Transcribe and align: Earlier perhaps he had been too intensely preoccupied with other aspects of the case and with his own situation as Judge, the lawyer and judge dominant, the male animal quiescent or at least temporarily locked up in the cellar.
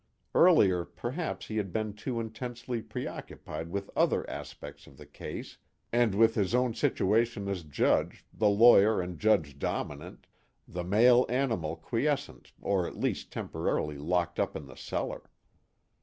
Earlier 0.33 0.83
perhaps 0.83 1.45
he 1.45 1.57
had 1.57 1.71
been 1.71 1.93
too 1.93 2.19
intensely 2.19 2.81
preoccupied 2.81 3.69
with 3.69 3.91
other 3.95 4.27
aspects 4.27 4.87
of 4.87 4.97
the 4.97 5.05
case 5.05 5.59
and 5.93 6.15
with 6.15 6.33
his 6.33 6.55
own 6.55 6.73
situation 6.73 7.47
as 7.47 7.61
Judge, 7.63 8.25
the 8.33 8.49
lawyer 8.49 8.99
and 8.99 9.19
judge 9.19 9.59
dominant, 9.59 10.25
the 10.67 10.83
male 10.83 11.27
animal 11.29 11.75
quiescent 11.75 12.51
or 12.61 12.87
at 12.87 12.97
least 12.97 13.31
temporarily 13.31 13.99
locked 13.99 14.39
up 14.39 14.55
in 14.55 14.65
the 14.65 14.75
cellar. 14.75 15.29